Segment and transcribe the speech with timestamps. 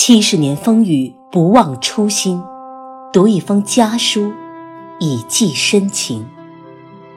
[0.00, 2.40] 七十年风雨不忘初心，
[3.12, 4.32] 读一封家书
[5.00, 6.24] 以寄深情。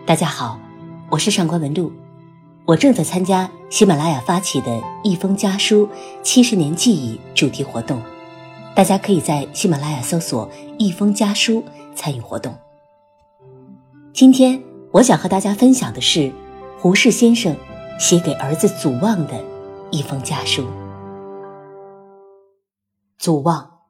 [0.04, 0.60] 大家好，
[1.08, 1.94] 我是上官文露，
[2.66, 5.88] 我正在参加喜马拉雅发起的一封家书
[6.24, 8.02] 七十年记忆主题活动，
[8.74, 11.64] 大家可以在喜马拉雅搜索“一封家书”
[11.96, 12.52] 参与活动。
[14.12, 14.60] 今天
[14.90, 16.34] 我想和大家分享的是
[16.80, 17.56] 胡适先生
[18.00, 19.40] 写给儿子祖望的
[19.92, 20.66] 一封家书。
[23.22, 23.82] 祖望，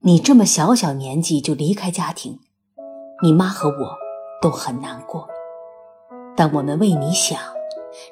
[0.00, 2.40] 你这么小小年纪就离开家庭，
[3.22, 3.96] 你妈和我
[4.42, 5.28] 都很难过。
[6.34, 7.38] 但我们为你想，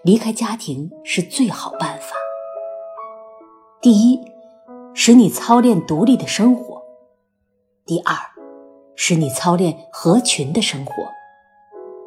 [0.05, 2.15] 离开家庭是最好办法。
[3.81, 4.21] 第一，
[4.95, 6.81] 使你操练独立的生活；
[7.85, 8.15] 第二，
[8.95, 10.93] 使你操练合群的生活；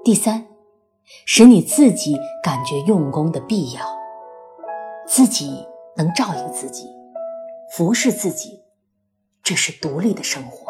[0.06, 0.48] 第三，
[1.26, 3.82] 使你自己感觉用功的必要，
[5.06, 6.88] 自己能照应自己。
[7.72, 8.62] 服侍自己，
[9.44, 10.68] 这是独立的生活。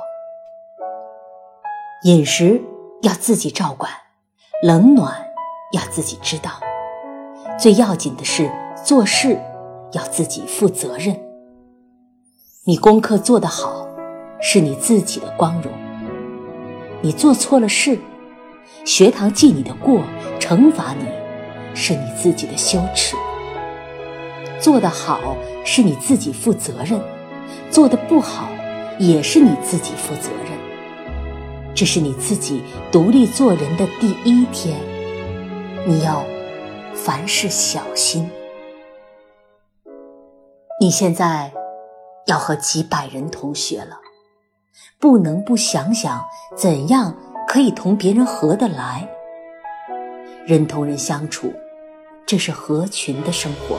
[2.03, 2.61] 饮食
[3.01, 3.91] 要自己照管，
[4.63, 5.27] 冷暖
[5.73, 6.51] 要自己知道。
[7.59, 8.51] 最要紧的是
[8.83, 9.39] 做事
[9.93, 11.19] 要自己负责任。
[12.65, 13.87] 你功课做得好，
[14.41, 15.71] 是你自己的光荣；
[17.01, 17.99] 你做错了事，
[18.83, 20.01] 学堂记你的过，
[20.39, 21.05] 惩罚你，
[21.75, 23.15] 是你自己的羞耻。
[24.65, 26.99] 做得好是你自己负责任，
[27.69, 28.49] 做得不好
[28.97, 30.57] 也是你自己负责任。
[31.75, 34.75] 这是你自己独立做人的第一天，
[35.85, 36.25] 你要
[36.95, 38.27] 凡事小心。
[40.81, 41.53] 你现在
[42.25, 43.99] 要和几百人同学了，
[44.99, 46.25] 不能不想想
[46.57, 47.15] 怎样
[47.47, 49.07] 可以同别人合得来。
[50.47, 51.53] 人同人相处，
[52.25, 53.77] 这是合群的生活。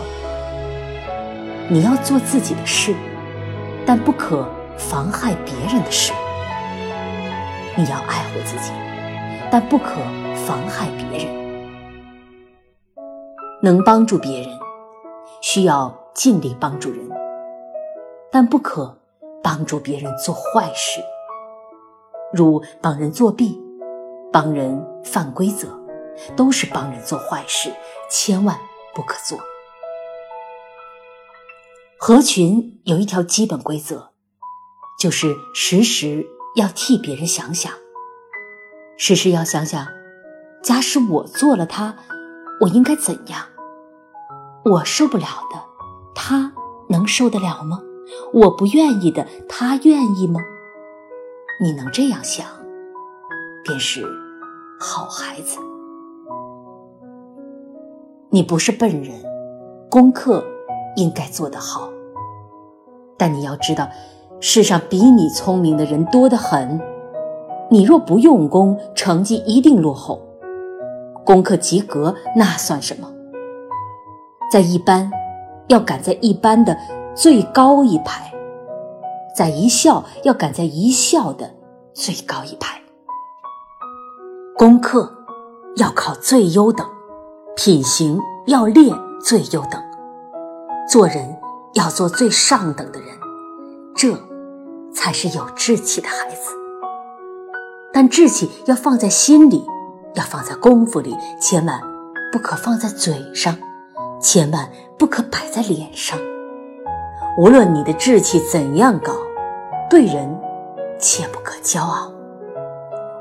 [1.69, 2.95] 你要做自己的事，
[3.84, 6.12] 但不可妨害别人的事。
[7.75, 8.70] 你要爱护自己，
[9.50, 9.97] 但不可
[10.46, 11.36] 妨害别人。
[13.61, 14.48] 能帮助别人，
[15.40, 17.01] 需要尽力帮助人，
[18.30, 18.96] 但不可
[19.42, 21.01] 帮助别人做坏事，
[22.33, 23.61] 如帮人作弊、
[24.33, 25.67] 帮人犯规则，
[26.36, 27.73] 都是帮人做坏事，
[28.08, 28.57] 千万
[28.95, 29.36] 不可做。
[32.08, 34.11] 合群有一条基本规则，
[34.96, 36.24] 就是时时
[36.55, 37.72] 要替别人想想，
[38.96, 39.89] 时时要想想，
[40.62, 41.96] 假使我做了他，
[42.61, 43.46] 我应该怎样？
[44.66, 45.61] 我受不了的，
[46.14, 46.52] 他
[46.90, 47.80] 能受得了吗？
[48.33, 50.40] 我不愿意的，他愿意吗？
[51.61, 52.46] 你能这样想，
[53.64, 54.06] 便是
[54.78, 55.58] 好孩子。
[58.30, 59.20] 你不是笨人，
[59.90, 60.46] 功课
[60.95, 61.90] 应该做得好。
[63.18, 63.88] 但你要知道，
[64.40, 66.78] 世上比你聪明的人多得很。
[67.70, 70.20] 你若不用功，成绩一定落后。
[71.24, 73.10] 功课及格那算什么？
[74.52, 75.10] 在一班，
[75.68, 76.77] 要赶在一班的
[77.14, 78.30] 最高一排；
[79.34, 81.50] 在一校，要赶在一校的
[81.94, 82.80] 最高一排。
[84.56, 85.10] 功课
[85.77, 86.86] 要考最优等，
[87.56, 88.94] 品行要练
[89.24, 89.83] 最优等，
[90.86, 91.34] 做人。
[91.74, 93.05] 要做最上等的人，
[93.96, 94.14] 这
[94.95, 96.52] 才是有志气的孩子。
[97.92, 99.64] 但志气要放在心里，
[100.14, 101.80] 要放在功夫里，千万
[102.30, 103.57] 不可放在嘴上，
[104.20, 104.68] 千万
[104.98, 106.18] 不可摆在脸上。
[107.39, 109.14] 无论你的志气怎样高，
[109.89, 110.39] 对人
[111.01, 112.13] 切不可骄傲；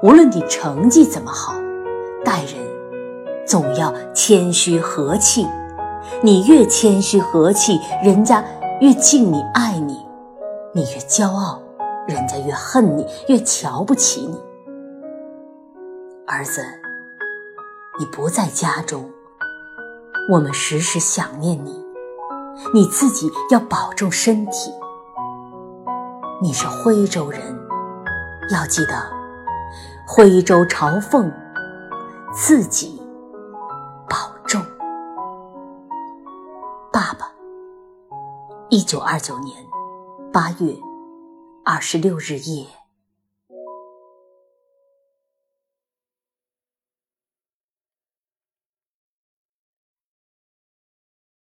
[0.04, 1.54] 无论你成绩怎么好，
[2.26, 2.62] 待人
[3.46, 5.48] 总要谦虚和气。
[6.22, 8.44] 你越谦虚和气，人家
[8.82, 10.05] 越敬你爱你；
[10.76, 11.62] 你越骄傲，
[12.06, 14.38] 人家越恨你，越瞧不起你。
[16.28, 16.62] 儿子，
[17.98, 19.10] 你不在家中，
[20.30, 21.82] 我们时时想念你。
[22.74, 24.70] 你自己要保重身体。
[26.42, 27.42] 你是徽州人，
[28.52, 29.02] 要记得
[30.06, 31.32] 徽州朝奉，
[32.34, 33.02] 自己
[34.10, 34.62] 保重。
[36.92, 37.32] 爸爸，
[38.68, 39.56] 一九二九年
[40.36, 40.78] 八月
[41.64, 42.85] 二十六日夜。